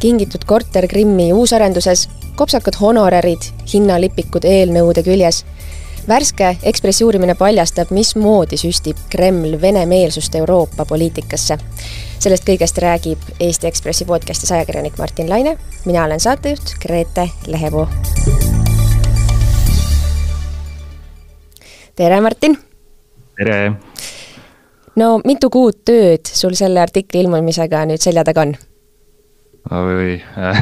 [0.00, 3.42] kingitud korter Krimmi uusarenduses, kopsakad honorarid,
[3.72, 5.44] hinnalipikud eelnõude küljes.
[6.08, 11.58] värske Ekspressi uurimine paljastab, mismoodi süstib Kreml venemeelsust Euroopa poliitikasse.
[12.18, 17.86] sellest kõigest räägib Eesti Ekspressi podcastis ajakirjanik Martin Laine, mina olen saatejuht Grete Lehepuu.
[21.94, 22.58] tere, Martin!
[23.36, 23.72] tere!
[24.96, 28.69] no mitu kuud tööd sul selle artikli ilmumisega nüüd selja taga on?
[29.68, 30.60] Oi äh,,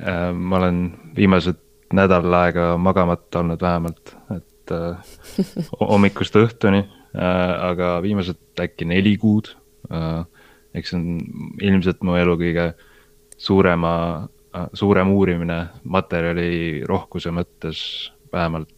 [0.00, 0.80] äh, ma olen
[1.16, 1.62] viimased
[1.94, 5.14] nädal aega magamata olnud vähemalt, et äh,
[5.80, 9.54] hommikust õhtuni äh,, aga viimased äkki neli kuud
[9.90, 10.24] äh,.
[10.76, 12.70] eks see on ilmselt mu elu kõige
[13.40, 13.92] suurema
[14.52, 17.80] äh,, suurem uurimine materjali rohkuse mõttes,
[18.32, 18.72] vähemalt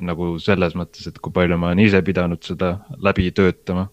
[0.00, 3.90] nagu selles mõttes, et kui palju ma olen ise pidanud seda läbi töötama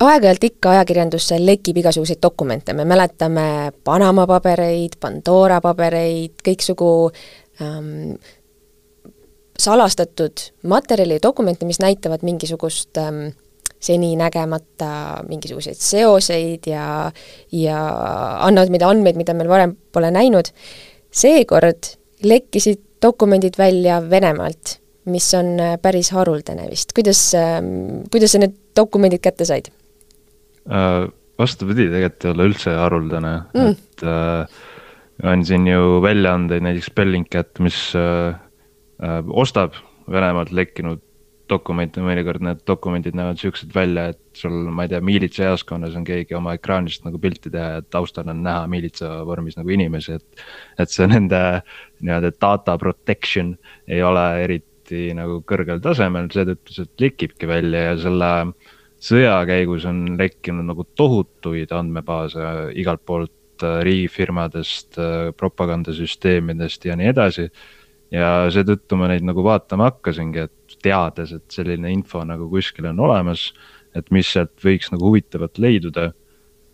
[0.00, 6.90] aeg-ajalt ikka ajakirjandusse lekib igasuguseid dokumente, me mäletame Panama pabereid, Pandora pabereid, kõiksugu
[7.62, 8.16] ähm,
[9.58, 13.28] salastatud materjali ja dokumente, mis näitavad mingisugust ähm,
[13.84, 17.12] seninägemata mingisuguseid seoseid ja,
[17.52, 17.78] ja
[18.46, 20.50] annavad meile andmeid, mida meil varem pole näinud.
[21.14, 24.78] seekord lekkisid dokumendid välja Venemaalt,
[25.12, 26.92] mis on äh, päris haruldane vist.
[26.96, 29.70] kuidas ähm,, kuidas sa need dokumendid kätte said?
[30.64, 34.60] Äh, vastupidi, tegelikult ei ole üldse haruldane mm., et äh,
[35.30, 38.36] on siin ju väljaandeid, näiteks Bellingcat, mis äh,
[39.02, 39.76] äh, ostab
[40.10, 41.00] Venemaalt lekkinud
[41.48, 46.36] dokumente, mõnikord need dokumendid näevad siuksed välja, et sul, ma ei tea, miilitsajaoskonnas on keegi
[46.36, 50.44] oma ekraanist nagu pilti teha ja taustal on näha miilitsa vormis nagu inimesi, et.
[50.80, 51.40] et see nende
[52.00, 53.52] nii-öelda data protection
[53.88, 58.73] ei ole eriti nagu kõrgel tasemel, seetõttu see lekibki välja ja selle äh,
[59.04, 67.10] sõja käigus on lekkinud nagu tohutuid andmebaase igalt poolt äh, riigifirmadest, äh, propagandasüsteemidest ja nii
[67.12, 67.48] edasi.
[68.14, 73.00] ja seetõttu ma neid nagu vaatama hakkasingi, et teades, et selline info nagu kuskil on
[73.02, 73.48] olemas,
[73.96, 76.12] et mis sealt võiks nagu huvitavat leiduda.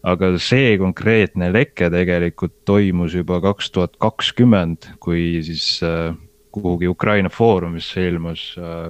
[0.02, 6.14] aga see konkreetne leke tegelikult toimus juba kaks tuhat kakskümmend, kui siis äh,
[6.50, 8.88] kuhugi Ukraina foorumisse ilmus äh,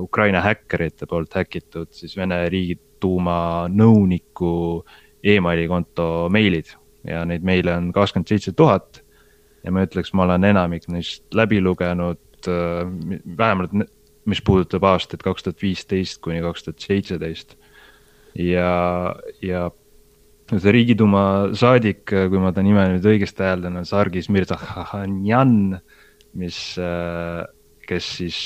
[0.00, 4.84] Ukraina häkkerite poolt häkitud siis Vene riigiduuma nõuniku
[5.22, 6.72] emaili konto meilid
[7.08, 9.02] ja neid meile on kakskümmend seitse tuhat.
[9.64, 12.86] ja ma ütleks, ma olen enamik neist läbi lugenud, äh,
[13.36, 13.74] vähemalt
[14.28, 17.56] mis puudutab aastat kaks tuhat viisteist kuni kaks tuhat seitseteist.
[18.38, 19.68] ja, ja
[20.48, 21.22] see riigiduuma
[21.58, 25.80] saadik, kui ma ta nime nüüd õigesti hääldan, on Sargis Mirzahanjan,
[26.38, 27.42] mis, äh,
[27.88, 28.38] kes siis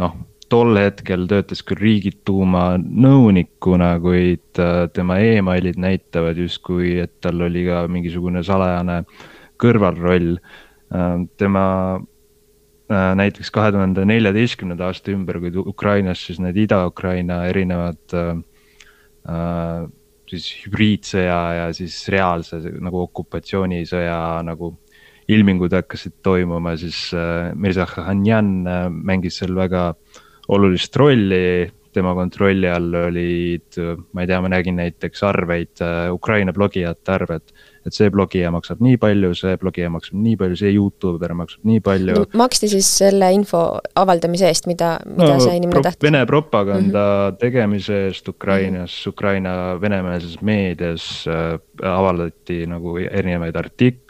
[0.00, 0.16] noh,
[0.50, 7.64] tol hetkel töötas küll Riigituuma nõunikuna, kuid äh, tema emailid näitavad justkui, et tal oli
[7.68, 9.02] ka mingisugune salajane
[9.60, 10.34] kõrvalroll.
[10.90, 11.64] Äh, tema
[12.00, 18.18] äh, näiteks kahe tuhande neljateistkümnenda aasta ümber, kui Ukrainas siis need Ida-Ukraina erinevad
[20.30, 24.72] siis hübriidsõja ja siis reaalse nagu okupatsioonisõja nagu
[25.34, 29.92] ilmingud hakkasid toimuma, siis äh, Mirza Khanjan äh, mängis seal väga
[30.48, 31.70] olulist rolli.
[31.90, 33.74] tema kontrolli all olid,
[34.14, 37.50] ma ei tea, ma nägin näiteks arveid, äh, Ukraina blogijate arved
[37.86, 41.80] et see blogija maksab nii palju, see blogija maksab nii palju, see Youtuber maksab nii
[41.84, 42.26] palju no,.
[42.36, 43.62] maksti siis selle info
[44.00, 46.04] avaldamise eest, mida, mida no, see inimene pro tahtis?
[46.04, 47.38] Vene propaganda mm -hmm.
[47.40, 49.14] tegemise eest Ukrainas mm, -hmm.
[49.14, 53.56] Ukraina venemeelses meedias äh, avaldati nagu erinevaid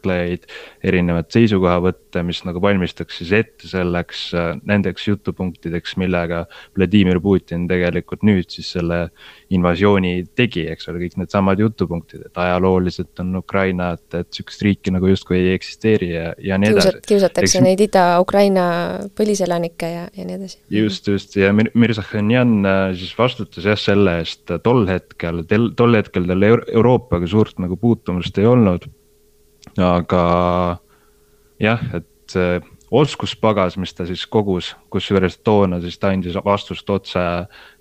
[0.00, 0.46] artikleid,
[0.84, 6.46] erinevaid seisukohavõtte, mis nagu valmistaks siis ette selleks äh,, nendeks jutupunktideks, millega
[6.76, 9.10] Vladimir Putin tegelikult nüüd siis selle
[9.50, 14.94] invasiooni tegi, eks ole, kõik needsamad jutupunktid, et ajalooliselt on Ukraina et, et sihukest riiki
[14.94, 16.96] nagu justkui ei eksisteeri ja, ja nii edasi.
[17.06, 17.64] kiusatakse Eks...
[17.66, 18.66] neid Ida-Ukraina
[19.16, 20.60] põliselanikke ja, ja nii edasi.
[20.70, 26.26] just, just ja Mir Mirzahhanjan äh, siis vastutas jah selle eest tol hetkel, tol hetkel
[26.30, 28.88] tal Euro Euroopaga suurt nagu puutumust ei olnud.
[29.84, 30.22] Aga
[31.60, 32.60] jah, et see
[32.90, 37.22] oskuspagas, mis ta siis kogus, kusjuures toona siis ta andis vastust otse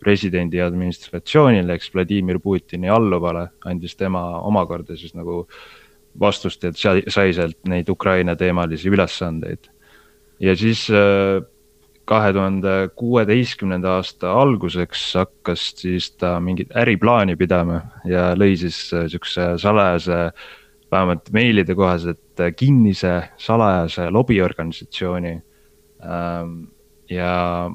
[0.02, 5.44] presidendi administratsioonile, eks Vladimir Putini alluvale, andis tema omakorda siis nagu
[6.20, 9.72] vastust, et sai, sai sealt neid Ukraina teemalisi ülesandeid.
[10.40, 11.42] ja siis äh,
[12.06, 19.06] kahe tuhande kuueteistkümnenda aasta alguseks hakkas siis ta mingit äriplaani pidama ja lõi siis äh,
[19.10, 20.30] sihukese salajase
[20.92, 25.36] vähemalt meilide kohaselt äh, kinnise salajase lobiorganisatsiooni.
[26.00, 26.58] Ähm,
[27.10, 27.70] ja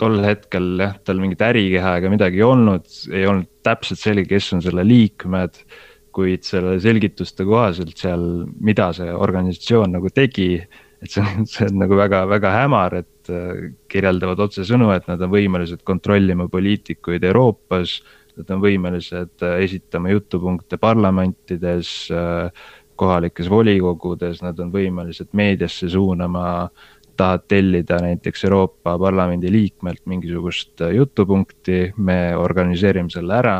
[0.00, 4.52] tol hetkel jah, tal mingit ärikeha ega midagi ei olnud, ei olnud täpselt selge, kes
[4.56, 5.64] on selle liikmed.
[6.12, 10.58] kuid selle selgituste kohaselt seal, mida see organisatsioon nagu tegi,
[11.00, 15.32] et see on, see on nagu väga-väga hämar, et äh, kirjeldavad otsesõnu, et nad on
[15.32, 17.94] võimelised kontrollima poliitikuid Euroopas.
[18.38, 26.68] Nad on võimelised äh, esitama jutupunkte parlamentides, äh, kohalikes volikogudes, nad on võimelised meediasse suunama
[27.16, 33.56] tahad tellida näiteks Euroopa Parlamendi liikmelt mingisugust jutupunkti, me organiseerime selle ära.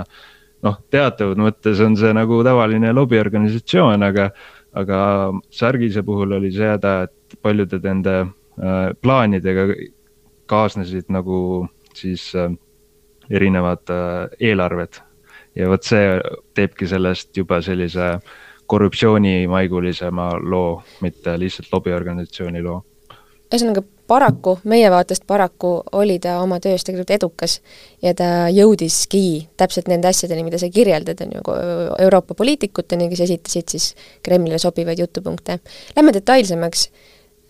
[0.63, 4.29] Noh, teatavas mõttes on see nagu tavaline lobiorganisatsioon, aga,
[4.79, 4.99] aga
[5.51, 9.67] Sargise puhul oli see häda, et paljude nende äh, plaanidega
[10.51, 11.67] kaasnesid nagu
[11.99, 12.53] siis äh,
[13.31, 15.01] erinevad äh, eelarved.
[15.55, 16.17] ja vot see
[16.57, 18.15] teebki sellest juba sellise
[18.67, 22.79] korruptsioonimaigulisema loo, mitte lihtsalt lobiorganisatsiooni loo.
[23.53, 27.59] ühesõnaga paraku, meie vaatest paraku oli ta oma töös tegelikult edukas
[28.03, 31.57] ja ta jõudiski täpselt nende asjadeni, mida sa kirjeldad, on ju,
[32.07, 33.91] Euroopa poliitikuteni, kes esitasid siis
[34.25, 35.59] Kremlile sobivaid jutupunkte.
[35.97, 36.87] Lähme detailsemaks,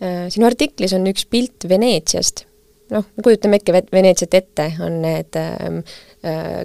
[0.03, 2.47] äh, sinu artiklis on üks pilt Veneetsiast,
[2.93, 5.83] noh, kujutame äkki Veneetsiat ette, on need ähm,
[6.27, 6.63] äh,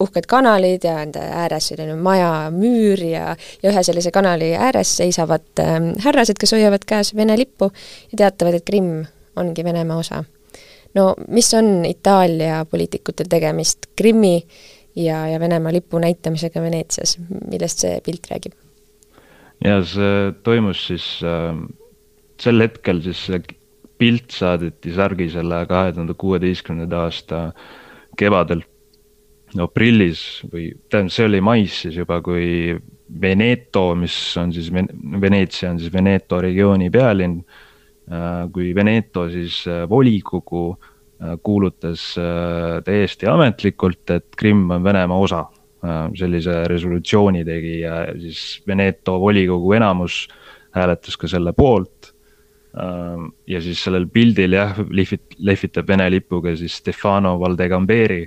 [0.00, 5.62] uhked kanalid ja enda ääres selline maja müür ja, ja ühe sellise kanali ääres seisavad
[5.62, 7.70] äh, härrased, kes hoiavad käes Vene lippu
[8.12, 9.04] ja teatavad, et Krimm
[9.36, 10.24] ongi Venemaa osa.
[10.94, 14.36] no mis on Itaalia poliitikutel tegemist Krimmi
[14.96, 17.18] ja, ja Venemaa lipu näitamisega Veneetsias,
[17.50, 18.54] millest see pilt räägib?
[19.64, 21.58] ja see toimus siis äh,
[22.40, 23.26] sel hetkel siis
[23.98, 27.40] pilt saadeti Sargisele kahe tuhande kuueteistkümnenda aasta
[28.18, 28.64] kevadel
[29.62, 32.74] aprillis või tähendab, see oli mais siis juba, kui
[33.20, 37.42] Veneto, mis on siis Veneetsia on siis Veneto regiooni pealinn.
[38.04, 42.10] Äh, kui Veneto siis äh, volikogu äh, kuulutas
[42.84, 45.44] täiesti ametlikult, et Krimm on Venemaa osa.
[46.16, 50.14] sellise resolutsiooni tegi ja siis Veneto volikogu enamus
[50.72, 52.13] hääletas ka selle poolt
[52.74, 58.24] ja siis sellel pildil jah, lihvit-, lehvitab Vene lipuga siis Stefano Valdegamberi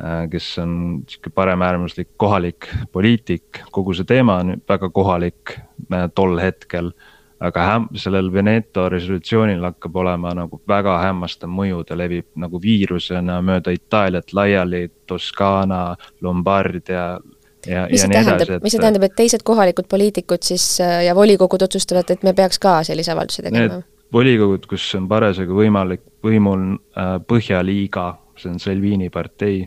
[0.00, 5.52] Äh, kes on sihuke paremäärmuslik kohalik poliitik, kogu see teema on väga kohalik
[5.92, 6.92] äh, tol hetkel.
[7.40, 13.38] aga häm-, sellel Veneto resolutsioonil hakkab olema nagu väga hämmastav mõju, ta levib nagu viirusena
[13.40, 17.18] mööda Itaaliat laiali, Toskaana, Lombardia
[17.66, 21.62] ja, mis see tähendab, mis see tähendab, et teised kohalikud poliitikud siis äh, ja volikogud
[21.66, 23.82] otsustavad, et me peaks ka sellise avalduse tegema?
[24.12, 28.06] volikogud, kus on parasjagu võimalik, võimul äh, Põhjaliiga,
[28.40, 29.62] see on Salvini partei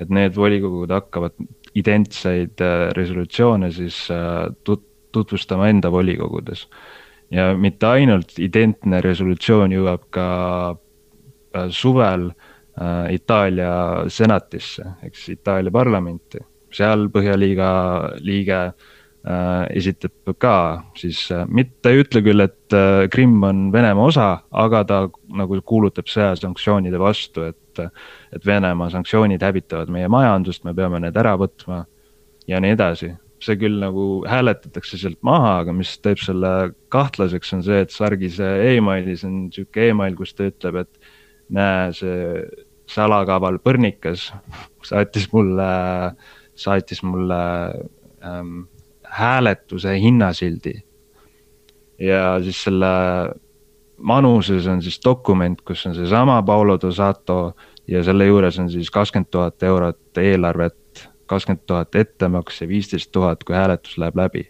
[0.00, 1.34] et need volikogud hakkavad
[1.76, 4.04] identseid äh, resolutsioone siis
[4.64, 6.68] tut-, tutvustama enda volikogudes.
[7.30, 10.28] ja mitte ainult identne resolutsioon jõuab ka
[11.70, 12.30] suvel
[13.10, 16.38] Itaalia senatisse, eks Itaalia parlamenti,
[16.76, 17.70] seal Põhjaliiga
[18.24, 18.62] liige
[19.76, 20.54] esitab ka
[20.96, 22.76] siis, mitte ei ütle küll, et
[23.12, 25.00] Krimm on Venemaa osa, aga ta
[25.36, 27.90] nagu kuulutab sõjasanktsioonide vastu, et et,
[28.36, 31.84] et Venemaa sanktsioonid hävitavad meie majandust, me peame need ära võtma
[32.50, 33.14] ja nii edasi.
[33.40, 38.50] see küll nagu hääletatakse sealt maha, aga mis teeb selle kahtlaseks, on see, et Sargise
[38.74, 41.08] emaili, see on niisugune email, kus ta ütleb, et
[41.56, 42.42] näe, see
[42.90, 44.26] salakaval põrnikas
[44.90, 45.70] saatis mulle,
[46.60, 47.40] saatis mulle
[48.24, 48.62] ähm,
[49.10, 50.74] hääletuse hinnasildi.
[51.98, 52.86] ja siis selle
[53.96, 57.54] manuses on siis dokument, kus on seesama Paulo Dosato
[57.88, 63.44] ja selle juures on siis kakskümmend tuhat eurot eelarvet, kakskümmend tuhat ettemaks ja viisteist tuhat,
[63.44, 64.46] kui hääletus läheb läbi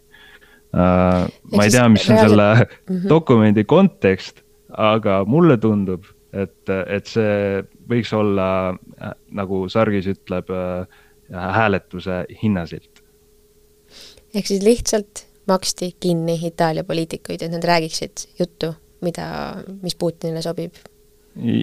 [0.75, 1.27] uh,.
[1.57, 3.09] ma ei tea, mis on selle mm -hmm.
[3.09, 10.87] dokumendi kontekst, aga mulle tundub, et, et see võiks olla äh, nagu Sargis ütleb äh,,
[11.31, 13.03] hääletuse hinnasilt.
[14.35, 19.27] ehk siis lihtsalt maksti kinni Itaalia poliitikuid, et nad räägiksid juttu mida,
[19.83, 20.81] mis Putinile sobib?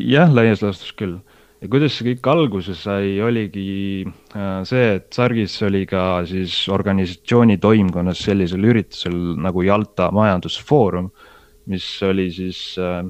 [0.07, 1.17] jah, laias laastus küll.
[1.61, 7.57] ja kuidas see kõik alguse sai, oligi äh, see, et Sargis oli ka siis organisatsiooni
[7.61, 11.09] toimkonnas sellisel üritusel nagu Jalta majandusfoorum,
[11.73, 13.01] mis oli siis äh,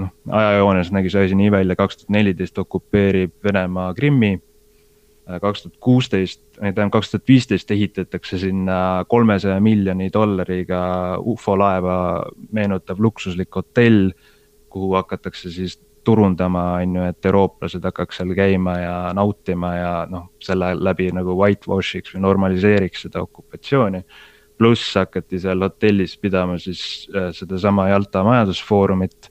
[0.00, 4.53] noh, ajajoones nägi see asi nii välja, kaks tuhat neliteist okupeerib Venemaa Krimmi Äh,
[5.24, 10.82] kaks tuhat kuusteist, tähendab kaks tuhat viisteist ehitatakse sinna kolmesaja miljoni dollariga
[11.20, 11.96] ufo laeva
[12.52, 14.10] meenutav luksuslik hotell,
[14.68, 20.28] kuhu hakatakse siis turundama, on ju, et eurooplased hakkaks seal käima ja nautima ja noh,
[20.42, 24.04] selle läbi nagu whitewash'iks või normaliseeriks seda okupatsiooni.
[24.58, 29.30] pluss hakati seal hotellis pidama siis äh, sedasama Jalta majandusfoorumit,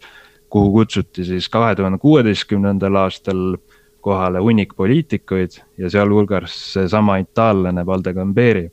[0.50, 3.56] kuhu kutsuti siis kahe tuhande kuueteistkümnendal aastal
[4.03, 8.69] kohale hunnik poliitikuid ja sealhulgas seesama itaallane Valde Gamberi.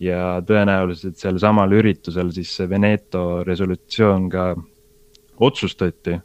[0.00, 4.46] ja tõenäoliselt sel samal üritusel siis see Veneto resolutsioon ka
[5.40, 6.18] otsustati.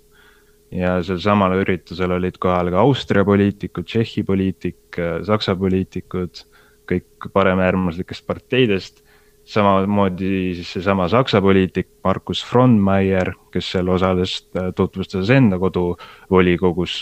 [0.72, 6.44] ja sel samal üritusel olid kohal ka Austria poliitikud, Tšehhi poliitik, Saksa poliitikud,
[6.90, 9.04] kõik paremäärmuslikest parteidest
[9.50, 14.36] samamoodi siis seesama Saksa poliitik Markus Frohnmeier, kes seal osales,
[14.76, 17.02] tutvustas enda koduvolikogus,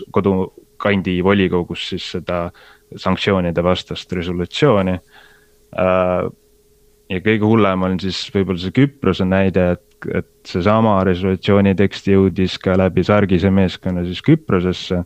[0.77, 2.51] kodukandi volikogus siis seda
[2.95, 4.93] sanktsioonide vastast resolutsiooni.
[5.77, 6.29] Äh,
[7.09, 12.57] ja kõige hullem on siis võib-olla see Küprose näide, et, et seesama resolutsiooni tekst jõudis
[12.59, 15.03] ka läbi Sargise meeskonna siis Küprosesse.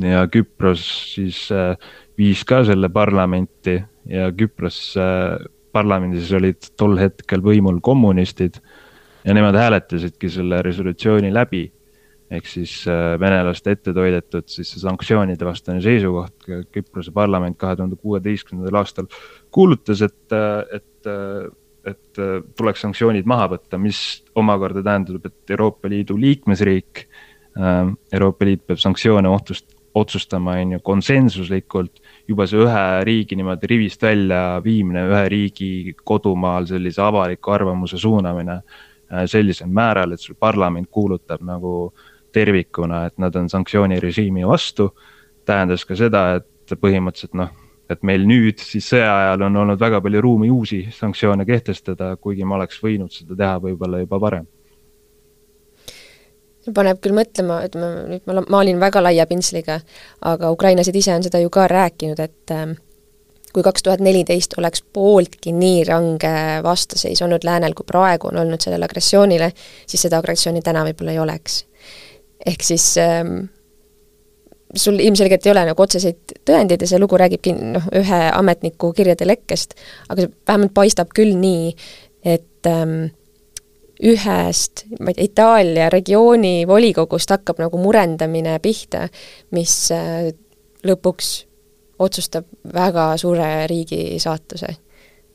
[0.00, 1.76] ja Küpros siis äh,
[2.18, 5.38] viis ka selle parlamenti ja Küpros äh,
[5.72, 8.58] parlamendis olid tol hetkel võimul kommunistid
[9.24, 11.70] ja nemad hääletasidki selle resolutsiooni läbi.
[12.32, 17.98] Ehk siis äh, venelaste ette toidetud siis see sanktsioonide vastane seisukoht, Küprose parlament kahe tuhande
[18.00, 19.08] kuueteistkümnendal aastal
[19.52, 20.36] kuulutas, et,
[20.72, 21.10] et,
[21.92, 22.22] et
[22.56, 27.06] tuleks sanktsioonid maha võtta, mis omakorda tähendab, et Euroopa Liidu liikmesriik,
[27.58, 32.00] äh, Euroopa Liit peab sanktsioone ohtust, otsustama, on ju, konsensuslikult.
[32.28, 35.68] Juba see ühe riigi niimoodi rivist välja viimine, ühe riigi
[36.04, 41.92] kodumaal sellise avaliku arvamuse suunamine äh, sellisel määral, et sul parlament kuulutab nagu
[42.32, 44.92] tervikuna, et nad on sanktsioonirežiimi vastu.
[45.44, 47.48] tähendas ka seda, et põhimõtteliselt noh,
[47.90, 52.44] et meil nüüd siis sõja ajal on olnud väga palju ruumi uusi sanktsioone kehtestada, kuigi
[52.44, 54.46] me oleks võinud seda teha võib-olla juba varem
[56.70, 59.80] paneb küll mõtlema, et ma nüüd ma maalin väga laia pintsliga,
[60.30, 62.76] aga ukrainlased ise on seda ju ka rääkinud, et ähm,
[63.52, 66.32] kui kaks tuhat neliteist oleks pooltki nii range
[66.64, 69.50] vastaseis olnud läänel, kui praegu on olnud sellele agressioonile,
[69.86, 71.64] siis seda agressiooni täna võib-olla ei oleks.
[72.46, 73.46] Ehk siis ähm,
[74.74, 79.28] sul ilmselgelt ei ole nagu otseseid tõendeid ja see lugu räägibki noh, ühe ametniku kirjade
[79.28, 79.76] lekkest,
[80.08, 81.72] aga see vähemalt paistab küll nii,
[82.24, 83.12] et ähm,
[84.02, 89.06] ühest, ma ei tea, Itaalia regiooni volikogust hakkab nagu murendamine pihta,
[89.54, 90.32] mis äh,
[90.86, 91.32] lõpuks
[92.02, 94.74] otsustab väga suure riigi saatuse.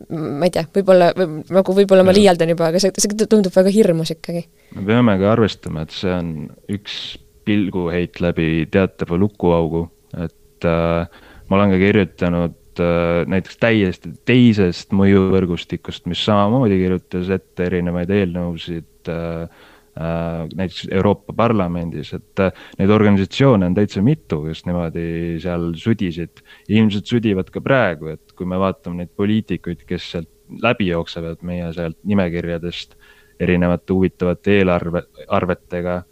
[0.09, 1.11] Ma ei tea, võib-olla,
[1.53, 4.45] nagu võib-olla ma liialdan juba, aga see, see tundub väga hirmus ikkagi.
[4.77, 6.31] me peamegi arvestama, et see on
[6.73, 9.87] üks pilguheit läbi teatava lukuaugu,
[10.19, 17.65] et äh, ma olen ka kirjutanud Äh, näiteks täiesti teisest mõjuvõrgustikust, mis samamoodi kirjutas ette
[17.69, 19.65] erinevaid eelnõusid äh,
[19.97, 22.41] näiteks Euroopa Parlamendis, et
[22.77, 25.05] neid organisatsioone on täitsa mitu, kes niimoodi
[25.41, 26.43] seal sudisid.
[26.69, 30.29] ilmselt sudivad ka praegu, et kui me vaatame neid poliitikuid, kes sealt
[30.63, 32.95] läbi jooksevad meie sealt nimekirjadest
[33.39, 36.03] erinevate huvitavate eelarve, arvetega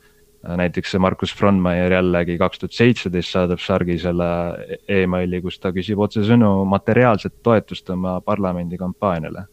[0.45, 4.27] näiteks see Markus Frontmeier jällegi kaks tuhat seitseteist saadab Sargisele
[5.01, 9.47] emaili, kus ta küsib otsesõnu materiaalset toetust oma parlamendi kampaaniale.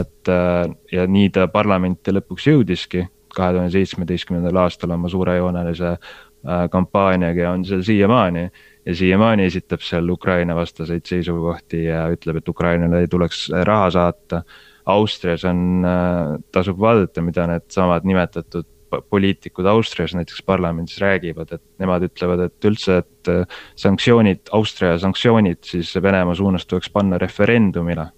[0.00, 3.02] et äh, ja nii ta parlamenti lõpuks jõudiski
[3.36, 8.50] kahe tuhande seitsmeteistkümnendal aastal oma suurejoonelise äh, kampaaniaga ja on seal siiamaani.
[8.86, 14.42] ja siiamaani esitab seal Ukraina vastaseid seisukohti ja ütleb, et Ukrainale ei tuleks raha saata.
[14.84, 18.66] Austrias on, äh, tasub vaadata, mida needsamad nimetatud
[19.10, 25.64] poliitikud Austrias näiteks parlamendis räägivad, et nemad ütlevad, et üldse, et äh, sanktsioonid, Austria sanktsioonid
[25.66, 28.10] siis Venemaa suunas tuleks panna referendumile.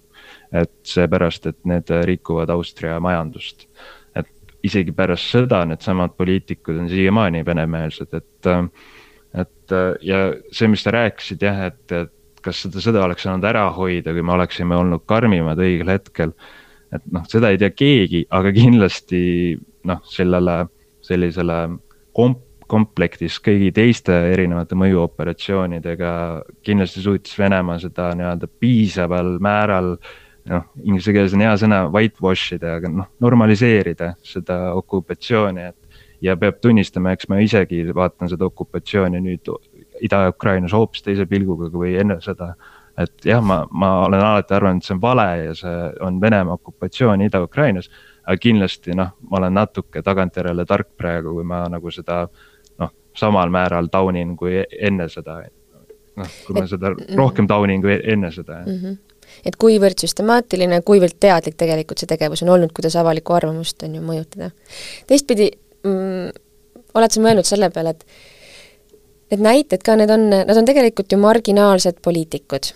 [0.51, 3.65] et seepärast, et need rikuvad Austria majandust.
[4.65, 8.63] Isegi pärast sõda needsamad poliitikud on siiamaani venemeelsed, et, äh,
[9.43, 10.21] et äh, ja
[10.51, 14.23] see, mis sa rääkisid jah, et, et kas seda sõda oleks saanud ära hoida, kui
[14.25, 16.33] me oleksime olnud karmimad õigel hetkel
[16.93, 19.21] et noh, seda ei tea keegi, aga kindlasti
[19.87, 20.59] noh, sellele
[21.07, 21.57] sellisele
[22.15, 26.11] komp-, komplektis kõigi teiste erinevate mõjuoperatsioonidega
[26.67, 29.95] kindlasti suutis Venemaa seda nii-öelda piisaval määral
[30.49, 36.01] noh, inglise keeles on hea sõna whitewash ida, aga noh, normaliseerida seda okupatsiooni, et.
[36.21, 39.51] ja peab tunnistama, eks ma isegi vaatan seda okupatsiooni nüüd
[40.01, 42.55] Ida-Ukrainas hoopis teise pilguga kui enne seda.
[42.97, 46.57] et jah, ma, ma olen alati arvanud, et see on vale ja see on Venemaa
[46.57, 47.89] okupatsioon Ida-Ukrainas
[48.27, 52.25] aga kindlasti noh, ma olen natuke tagantjärele tark praegu, kui ma nagu seda
[52.81, 55.39] noh, samal määral taunin kui enne seda.
[56.17, 58.81] noh, kui ma seda rohkem taunin kui enne seda mm.
[58.81, 59.03] -hmm
[59.45, 64.01] et kuivõrd süstemaatiline, kuivõrd teadlik tegelikult see tegevus on olnud, kuidas avalikku arvamust on ju
[64.05, 64.51] mõjutada.
[65.07, 65.51] teistpidi
[65.83, 66.33] mm,
[66.97, 71.21] oled sa mõelnud selle peale, et need näited ka, need on, nad on tegelikult ju
[71.21, 72.73] marginaalsed poliitikud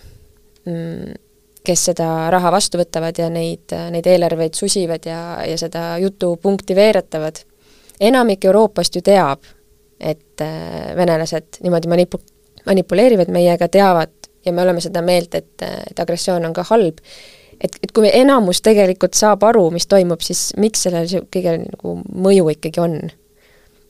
[0.65, 1.19] mm
[1.63, 7.43] kes seda raha vastu võtavad ja neid, neid eelarveid susivad ja, ja seda jutupunkti veeretavad.
[7.99, 9.45] enamik Euroopast ju teab,
[9.99, 12.21] et äh, venelased niimoodi manipu-,
[12.65, 16.99] manipuleerivad meiega, teavad ja me oleme seda meelt, et, et agressioon on ka halb,
[17.61, 22.49] et, et kui enamus tegelikult saab aru, mis toimub, siis miks sellel kõige nagu mõju
[22.55, 22.99] ikkagi on?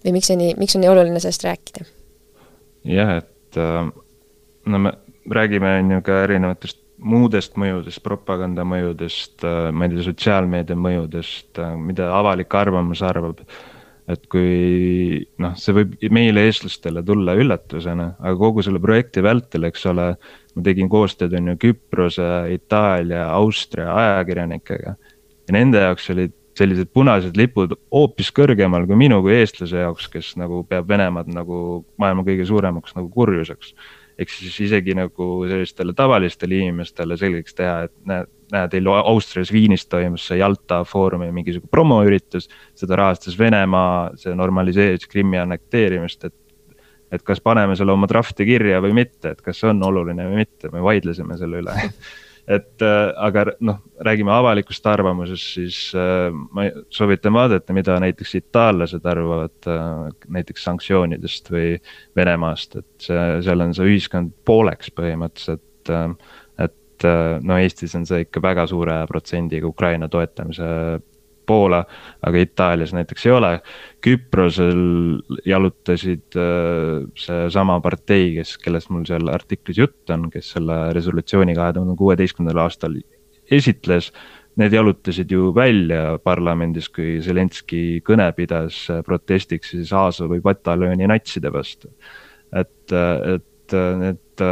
[0.01, 1.85] või miks see nii, miks on nii oluline sellest rääkida?
[2.89, 3.91] jah, et äh,
[4.65, 4.93] no me
[5.29, 11.51] räägime, on ju, ka erinevatest muudest mõjudest, propaganda mõjudest, äh, ma ei tea, sotsiaalmeedia mõjudest,
[11.59, 13.45] äh, mida avalik arvamus arvab.
[14.11, 19.85] et kui noh, see võib meile, eestlastele tulla üllatusena, aga kogu selle projekti vältel, eks
[19.87, 20.07] ole,
[20.55, 24.95] ma tegin koostööd, on ju, Küprose, Itaalia, Austria ajakirjanikega.
[25.47, 30.35] ja nende jaoks olid sellised punased lipud hoopis kõrgemal kui minu kui eestlase jaoks, kes
[30.37, 33.73] nagu peab Venemaad nagu maailma kõige suuremaks nagu kurjuseks
[34.21, 39.87] ehk siis isegi nagu sellistele tavalistele inimestele selgeks teha, et näed, näed, teil Austrias Viinis
[39.89, 42.49] toimus see Jalta Foorumi mingisugune promoüritus.
[42.77, 46.35] seda rahastas Venemaa, see normaliseeris Krimmi annekteerimist, et.
[47.11, 50.43] Et kas paneme selle oma draft'i kirja või mitte, et kas see on oluline või
[50.45, 51.75] mitte, me vaidlesime selle üle
[52.49, 59.05] et äh, aga noh, räägime avalikust arvamusest, siis äh, ma soovitan vaadata, mida näiteks itaallased
[59.07, 61.75] arvavad äh, näiteks sanktsioonidest või
[62.17, 65.91] Venemaast, et see, seal on see ühiskond pooleks põhimõtteliselt.
[66.61, 67.03] et
[67.41, 70.67] no Eestis on see ikka väga suure protsendiga Ukraina toetamise
[71.51, 71.83] poole,
[72.23, 73.51] aga Itaalias näiteks ei ole.
[74.01, 74.83] Küprosel
[75.45, 81.75] jalutasid äh, seesama partei, kes, kellest mul seal artiklis jutt on, kes selle resolutsiooni kahe
[81.77, 82.97] tuhande kuueteistkümnendal aastal
[83.51, 84.11] esitles.
[84.59, 91.91] Need jalutasid ju välja parlamendis, kui Zelenskõi kõne pidas protestiks siis Azovi pataljoni natside vastu.
[92.51, 94.43] et, et need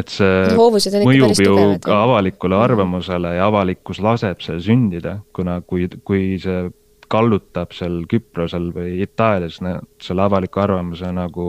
[0.00, 2.64] et see mõjub ju tugevad, ka avalikule mhm.
[2.64, 6.68] arvamusele ja avalikkus laseb seal sündida, kuna kui, kui see
[7.10, 11.46] kallutab seal Küprosel või Itaalias selle avaliku arvamuse nagu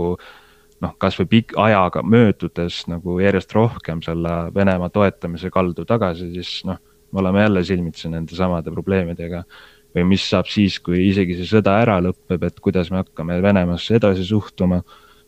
[0.82, 6.82] noh, kasvõi pikk ajaga möödudes nagu järjest rohkem selle Venemaa toetamise kaldu tagasi, siis noh,
[7.12, 9.44] me oleme jälle silmitsi nende samade probleemidega.
[9.92, 13.98] või mis saab siis, kui isegi see sõda ära lõpeb, et kuidas me hakkame Venemaasse
[14.00, 14.78] edasi suhtuma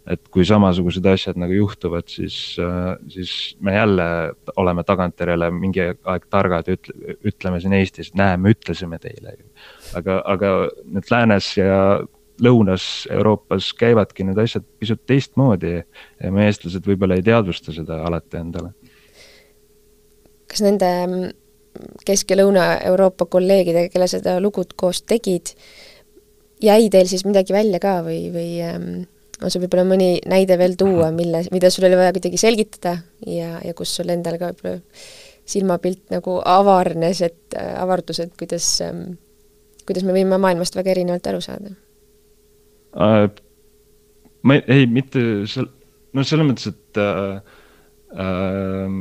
[0.10, 4.08] et kui samasugused asjad nagu juhtuvad, siis, äh, siis me jälle
[4.60, 9.48] oleme tagantjärele mingi aeg targad ja ütle, ütleme siin Eestis, näe, me ütlesime teile ju.
[10.00, 10.52] aga, aga
[10.84, 11.78] nüüd läänes ja
[12.44, 18.74] Lõunas-Euroopas käivadki need asjad pisut teistmoodi ja me, eestlased, võib-olla ei teadvusta seda alati endale.
[20.50, 20.92] kas nende
[22.06, 25.56] Kesk- ja Lõuna-Euroopa kolleegidega, kelle seda lugud koos tegid,
[26.62, 28.92] jäi teil siis midagi välja ka või, või ähm
[29.42, 33.58] on sul võib-olla mõni näide veel tuua, mille, mida sul oli vaja kuidagi selgitada ja,
[33.64, 34.82] ja kus sul endal ka võib-olla
[35.44, 39.18] silmapilt nagu avarnes, et äh, avardus, et kuidas ähm,,
[39.88, 41.74] kuidas me võime maailmast väga erinevalt aru saada
[42.96, 43.28] äh,?
[44.44, 45.68] ma ei, ei, mitte seal,
[46.16, 47.58] no selles mõttes, et äh,
[48.24, 48.96] äh,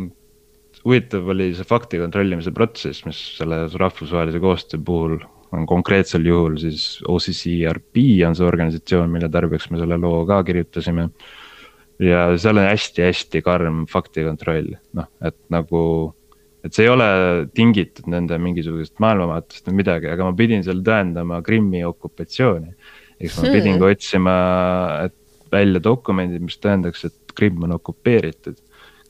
[0.82, 5.20] huvitav oli see fakti kontrollimise protsess, mis selle rahvusvahelise koostöö puhul
[5.68, 11.10] konkreetsel juhul siis OCCRP on see organisatsioon, mille tarbeks me selle loo ka kirjutasime.
[12.02, 15.82] ja seal on hästi-hästi karm faktikontroll, noh, et nagu,
[16.64, 17.06] et see ei ole
[17.54, 22.74] tingitud nende mingisugusest maailmavaatest või midagi, aga ma pidin seal tõendama Krimmi okupatsiooni.
[23.20, 23.86] eks ma hmm.
[23.86, 24.36] otsima,
[25.04, 25.18] et
[25.52, 28.58] välja dokumendid, mis tõendaks, et Krimm on okupeeritud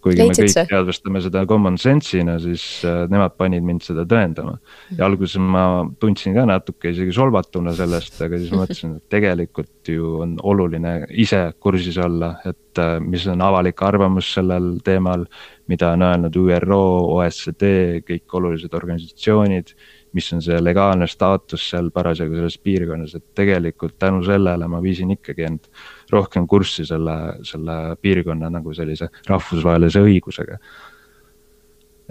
[0.02, 4.56] kuigi Leidsid me kõik teadvustame seda common sense'ina, siis äh, nemad panid mind seda tõendama.
[4.98, 10.18] ja alguses ma tundsin ka natuke isegi solvatuna sellest, aga siis mõtlesin, et tegelikult ju
[10.24, 15.26] on oluline ise kursis olla, et äh, mis on avalik arvamus sellel teemal.
[15.70, 16.82] mida on öelnud ÜRO,
[17.14, 19.70] OECD, kõik olulised organisatsioonid
[20.12, 25.14] mis on see legaalne staatus seal parasjagu selles piirkonnas, et tegelikult tänu sellele ma viisin
[25.14, 25.70] ikkagi end
[26.12, 27.16] rohkem kurssi selle,
[27.48, 30.58] selle piirkonna nagu sellise rahvusvahelise õigusega.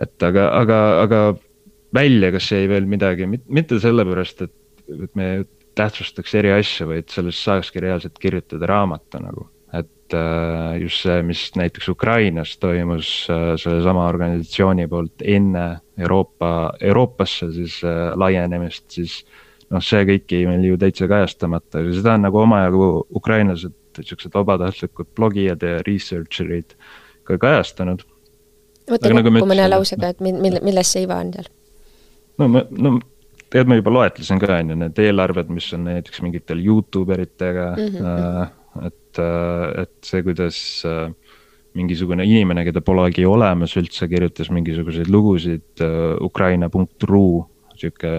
[0.01, 1.23] et aga, aga, aga
[1.93, 4.53] välja, kas jäi veel midagi, mitte sellepärast, et,
[4.91, 5.31] et me
[5.77, 9.49] tähtsustaks eri asju, vaid sellest saakski reaalselt kirjutada raamatu nagu.
[9.71, 17.47] et äh, just see, mis näiteks Ukrainas toimus äh, sellesama organisatsiooni poolt enne Euroopa, Euroopasse
[17.55, 19.21] siis äh, laienemist, siis
[19.71, 24.33] noh, see kõik jäi meil ju täitsa kajastamata ja seda on nagu omajagu ukrainlased siuksed
[24.33, 26.75] vabatahtlikud blogijad ja researcher'id
[27.27, 28.05] ka kajastanud.
[28.91, 31.49] võta nagu kokku mõne lausega, et mille, milles see iva on seal?
[32.41, 32.95] no ma, no
[33.51, 37.73] tegelikult ma juba loetlesin ka, on ju, need eelarved, mis on näiteks mingitel Youtube eritega
[37.75, 38.07] mm, -hmm.
[38.07, 41.11] äh, et, äh, et see, kuidas äh,
[41.77, 47.27] mingisugune inimene, keda polegi olemas üldse, kirjutas mingisuguseid lugusid uh, ukraina.ru,
[47.79, 48.11] sihuke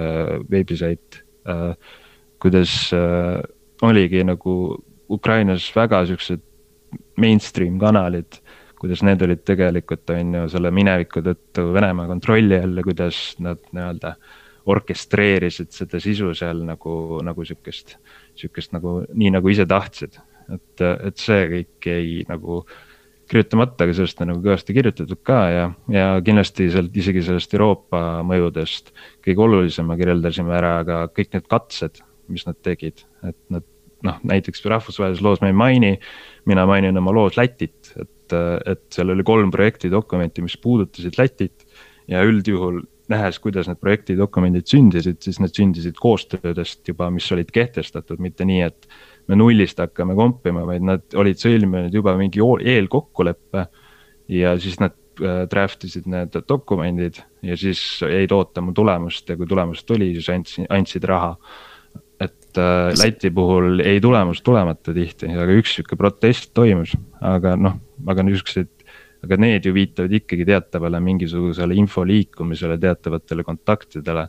[0.50, 1.74] veebisait uh,.
[2.42, 3.42] kuidas uh,
[3.87, 4.54] oligi nagu
[5.12, 6.42] Ukrainas väga siuksed
[7.20, 8.40] mainstream kanalid
[8.83, 13.61] kuidas need olid tegelikult, on ju, selle mineviku tõttu Venemaa kontrolli all ja kuidas nad
[13.70, 14.16] nii-öelda
[14.72, 17.96] orkestreerisid seda sisu seal nagu, nagu sihukest,
[18.38, 20.18] sihukest nagu nii, nagu ise tahtsid.
[20.53, 22.64] et, et see kõik jäi nagu
[23.31, 28.01] kirjutamata, aga sellest on nagu kõvasti kirjutatud ka ja, ja kindlasti sealt isegi sellest Euroopa
[28.27, 28.90] mõjudest
[29.25, 33.64] kõige olulisema kirjeldasime ära ka kõik need katsed, mis nad tegid, et nad
[34.02, 35.92] noh, näiteks rahvusvahelises loos ma ei maini,
[36.50, 41.66] mina mainin oma loos Lätit, et et, seal oli kolm projekti dokumenti, mis puudutasid Lätit.
[42.08, 42.80] ja üldjuhul
[43.12, 48.46] nähes, kuidas need projekti dokumendid sündisid, siis need sündisid koostöödest juba, mis olid kehtestatud, mitte
[48.48, 48.88] nii, et
[49.30, 53.66] me nullist hakkame kompima, vaid nad olid sõlminud juba mingi eelkokkuleppe.
[54.32, 59.46] ja siis nad äh, draft isid need dokumendid ja siis jäid ootama tulemust ja kui
[59.46, 61.36] tulemus tuli, siis andsid, andsid raha
[62.22, 67.78] et äh, Läti puhul jäi tulemus tulemata tihti, aga üks sihuke protest toimus, aga noh,
[68.08, 68.70] aga niisugused,
[69.24, 74.28] aga need ju viitavad ikkagi teatavale mingisugusele info liikumisele, teatavatele kontaktidele.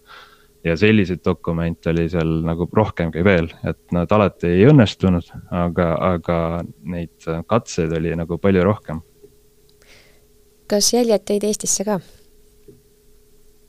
[0.63, 6.37] ja selliseid dokumente oli seal nagu rohkemgi veel, et nad alati ei õnnestunud, aga, aga
[6.87, 9.01] neid katseid oli nagu palju rohkem.
[10.67, 11.99] kas jäljed tõid Eestisse ka?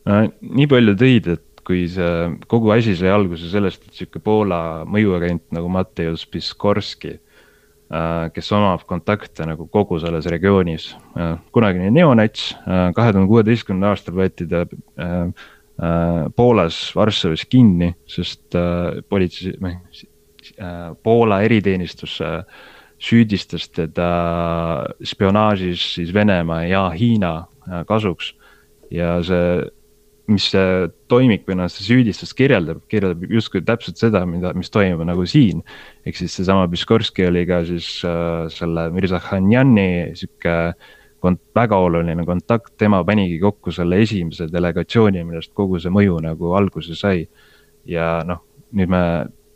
[0.05, 5.47] nii palju tõid, et kui see kogu asi sai alguse sellest, et sihuke Poola mõjuagent
[5.57, 10.91] nagu Mateusz Piskorski, äh, kes omab kontakte nagu kogu selles regioonis.
[11.17, 14.65] Äh, kunagine neonats, äh, kahe tuhande kuueteistkümnendal aastal võeti ta
[16.37, 18.55] Poolas Varssavis kinni, sest
[19.11, 19.57] politsei,
[21.03, 22.21] Poola eriteenistus
[23.03, 24.11] süüdistas teda
[25.03, 27.33] spionaažis siis Venemaa ja Hiina
[27.91, 28.37] kasuks
[28.95, 29.65] ja see
[30.31, 35.05] mis see toimik või noh, see süüdistus kirjeldab, kirjeldab justkui täpselt seda, mida, mis toimub
[35.05, 35.61] nagu siin.
[36.07, 40.57] ehk siis seesama Piskorski oli ka siis äh, selle Mirza Khanjani sihuke
[41.25, 46.55] kont-, väga oluline kontakt, tema panigi kokku selle esimese delegatsiooni, millest kogu see mõju nagu
[46.57, 47.27] alguse sai.
[47.85, 48.41] ja noh,
[48.73, 49.03] nüüd me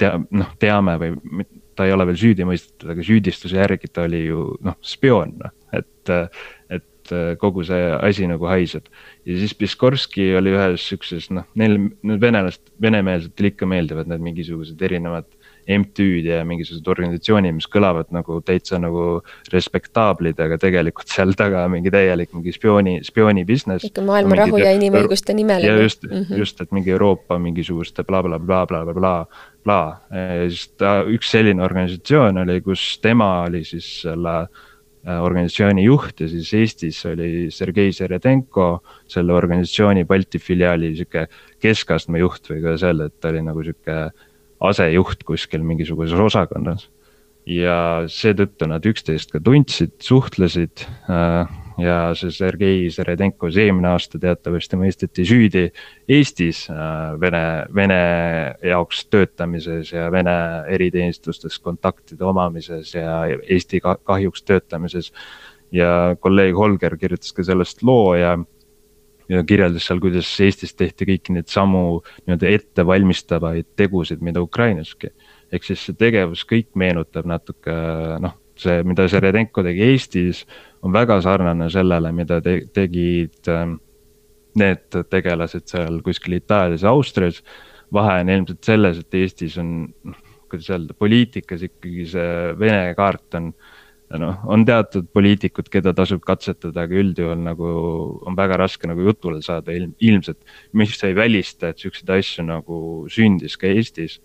[0.01, 1.47] tea-, noh, teame või
[1.79, 5.55] ta ei ole veel süüdi mõistetud, aga süüdistuse järgi ta oli ju noh, spioon, noh,
[5.73, 6.13] et,
[7.13, 8.89] et kogu see asi nagu haiseb
[9.29, 14.83] ja siis Piskorski oli ühes siukses, noh, neil, need venelast, venemeelsetele ikka meeldivad need mingisugused
[14.89, 15.29] erinevad
[15.69, 19.19] MTÜ-d ja mingisugused organisatsioonid, mis kõlavad nagu täitsa nagu
[19.53, 23.85] respektaablid, aga tegelikult seal taga mingi täielik mingi spiooni, spiooni business.
[23.85, 25.67] ikka maailma rahu ja inimõiguste nimel.
[25.67, 26.41] ja just mm, -hmm.
[26.41, 29.15] just, et mingi Euroopa mingisuguste blablabla, bla,
[29.65, 34.78] bla, ja siis ta, üks selline organisatsioon oli, kus tema oli siis selle äh, Äh,
[35.07, 41.27] organisatsiooni juht ja siis Eestis oli Sergei Seredenko, selle organisatsiooni Balti filiaali sihuke
[41.63, 43.99] keskastme juht või kuidas öelda, et ta oli nagu sihuke
[44.69, 46.89] asejuht kuskil mingisuguses osakonnas.
[47.49, 51.49] ja seetõttu nad üksteist ka tundsid, suhtlesid äh,
[51.79, 55.65] ja see Sergei Seredenko siis eelmine aasta teatavasti mõisteti süüdi
[56.11, 57.43] Eestis äh, Vene,
[57.75, 58.01] Vene
[58.67, 60.37] jaoks töötamises ja Vene
[60.75, 65.13] eriteenistustes kontaktide omamises ja Eesti kahjuks töötamises.
[65.73, 68.39] ja kolleeg Holger kirjutas ka sellest loo ja
[69.29, 75.11] ja kirjeldas seal, kuidas Eestis tehti kõiki neid samu nii-öelda ettevalmistavaid tegusid, mida Ukrainaski.
[75.53, 77.73] ehk siis see tegevus kõik meenutab natuke
[78.21, 80.45] noh, see, mida Seredenko tegi Eestis
[80.83, 83.79] on väga sarnane sellele, mida te, tegid ähm,
[84.59, 87.43] need tegelased seal kuskil Itaalias Austrias.
[87.93, 89.91] vahe on ilmselt selles, et Eestis on,
[90.51, 93.53] kuidas öelda, poliitikas ikkagi see Vene kaart on
[94.17, 97.71] noh, on teatud poliitikud, keda tasub katsetada, aga üldjuhul nagu
[98.29, 100.39] on väga raske nagu jutule saada ilm, ilmselt.
[100.73, 102.79] mis ei välista, et siukseid asju nagu
[103.13, 104.19] sündis ka Eestis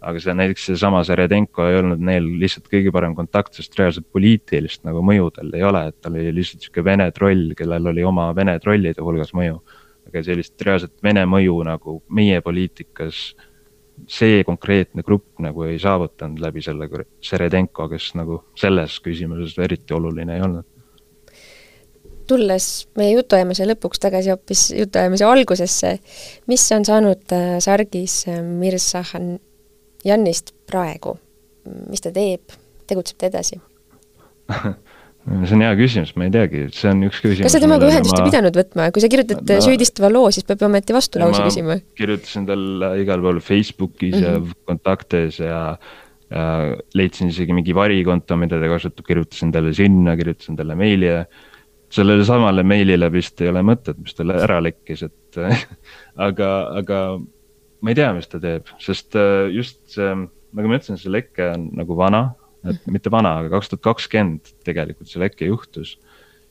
[0.00, 4.84] aga see näiteks seesama Seredenko ei olnud neil lihtsalt kõige parem kontakt, sest reaalselt poliitilist
[4.86, 8.28] nagu mõju tal ei ole, et tal oli lihtsalt sihuke vene troll, kellel oli oma
[8.36, 9.60] vene trollide hulgas mõju.
[10.08, 13.34] aga sellist reaalset vene mõju nagu meie poliitikas
[14.08, 16.88] see konkreetne grupp nagu ei saavutanud läbi selle
[17.20, 20.66] Seredenko, kes nagu selles küsimuses eriti oluline ei olnud
[22.28, 25.94] tulles meie jutuajamise lõpuks tagasi hoopis jutuajamise algusesse,
[26.50, 29.38] mis on saanud äh, Sargis äh, Mirzahan
[30.08, 31.16] Jannist praegu,
[31.88, 32.56] mis ta teeb,
[32.88, 33.60] tegutseb ta edasi
[35.28, 37.46] see on hea küsimus, ma ei teagi, see on üks küsimus.
[37.46, 38.22] kas sa temaga ühendust ma...
[38.22, 41.78] ei pidanud võtma, kui sa kirjutad no, süüdistava loo, siis peab ju ometi vastulause küsima.
[41.98, 44.48] kirjutasin talle igal pool Facebookis mm -hmm.
[44.48, 45.60] ja kontaktes ja,
[46.32, 46.44] ja
[46.96, 51.24] leidsin isegi mingi varikonto, mida ta kasutab, kirjutasin talle sinna, kirjutasin talle meili ja
[51.92, 55.42] sellele samale meilile vist ei ole mõtet, mis talle ära lekkis, et
[56.28, 57.02] aga, aga
[57.80, 60.10] ma ei tea, mis ta teeb, sest äh, just see,
[60.56, 62.24] nagu ma ütlesin, see leke on nagu vana,
[62.64, 62.94] et mhm.
[62.96, 65.96] mitte vana, aga kaks tuhat kakskümmend tegelikult see leke juhtus.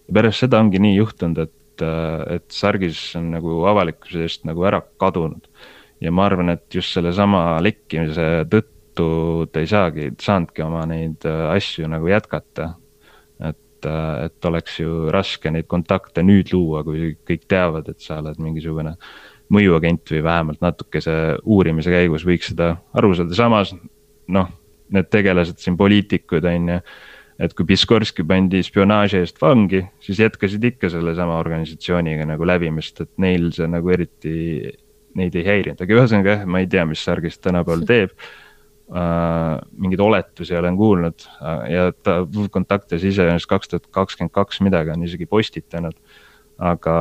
[0.08, 1.86] ja pärast seda ongi nii juhtunud, et,
[2.38, 5.50] et Sargis on nagu avalikkuse eest nagu ära kadunud.
[6.02, 11.90] ja ma arvan, et just sellesama lekkimise tõttu ta ei saagi, saanudki oma neid asju
[11.92, 12.76] nagu jätkata.
[13.44, 18.40] et, et oleks ju raske neid kontakte nüüd luua, kui kõik teavad, et sa oled
[18.42, 18.96] mingisugune
[19.54, 23.74] mõjuagent või vähemalt natukese uurimise käigus võiks seda aru saada, samas
[24.28, 24.50] noh,
[24.94, 26.82] need tegelased siin, poliitikud on ju
[27.38, 33.12] et kui Piskorski pandi spionaaži eest vangi, siis jätkasid ikka sellesama organisatsiooniga nagu läbimist, et
[33.22, 34.34] neil see nagu eriti,
[35.18, 39.58] neid ei häirinud, aga ühesõnaga jah, ma ei tea, mis Sargis tänapäeval teeb uh,.
[39.78, 42.20] mingeid oletusi olen kuulnud uh, ja ta
[42.52, 45.98] kontaktis iseenesest kaks tuhat kakskümmend kaks midagi on isegi postitanud.
[46.58, 46.98] aga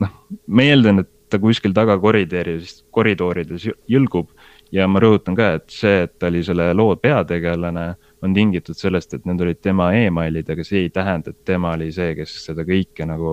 [0.00, 0.12] noh,
[0.46, 4.30] ma eeldan, et ta kuskil taga koridorides, koridorides jõlgub.
[4.72, 7.86] Ja ma rõhutan ka, et see, et ta oli selle loo peategelane
[8.22, 11.88] on tingitud sellest, et need olid tema emailid, aga see ei tähenda, et tema oli
[11.94, 13.32] see, kes seda kõike nagu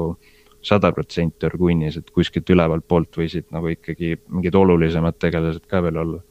[0.65, 5.99] sada protsenti orgunnis, et kuskilt ülevalt poolt võisid nagu ikkagi mingid olulisemad tegelased ka veel
[6.01, 6.21] olla.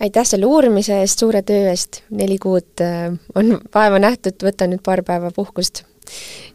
[0.00, 4.84] aitäh selle uurimise eest, suure töö eest, neli kuud äh, on vaeva nähtud, võta nüüd
[4.86, 5.84] paar päeva puhkust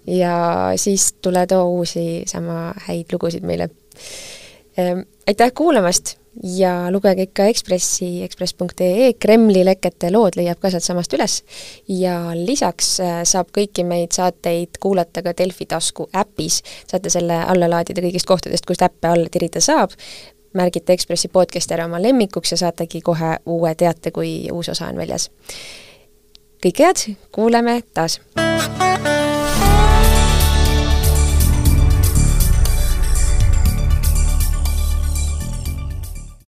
[0.08, 0.36] ja
[0.76, 3.70] siis tule too uusi sama häid lugusid meile.
[4.80, 11.40] Äh, aitäh kuulamast ja lugege ikka Ekspressi, ekspress.ee, Kremli lekete lood leiab ka sealtsamast üles
[11.88, 17.70] ja lisaks äh, saab kõiki meid saateid kuulata ka Delfi tasku äpis, saate selle alla
[17.70, 19.94] laadida kõigist kohtadest, kust äppe alla tirida saab,
[20.58, 24.98] märgite Ekspressi podcasti ära oma lemmikuks ja saategi kohe uue teate, kui uus osa on
[25.02, 25.30] väljas.
[26.64, 28.22] kõike head, kuuleme taas!